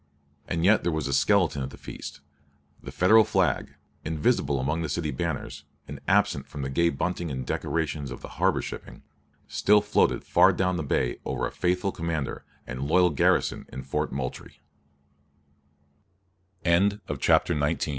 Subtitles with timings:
[0.47, 2.21] And yet there was a skeleton at the feast;
[2.81, 7.45] the Federal flag, invisible among the city banners, and absent from the gay bunting and
[7.45, 9.03] decorations of the harbor shipping,
[9.47, 13.67] still floated far down the bay over a faithful commander and loyal garrison
[16.65, 17.77] i